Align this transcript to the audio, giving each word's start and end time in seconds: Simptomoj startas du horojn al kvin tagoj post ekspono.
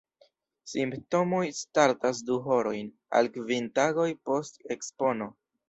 Simptomoj 0.69 1.41
startas 1.57 2.23
du 2.31 2.39
horojn 2.47 2.91
al 3.21 3.31
kvin 3.39 3.71
tagoj 3.79 4.09
post 4.33 4.61
ekspono. 4.79 5.33